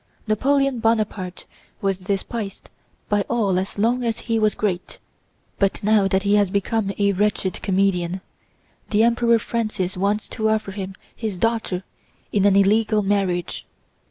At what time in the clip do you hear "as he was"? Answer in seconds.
4.03-4.55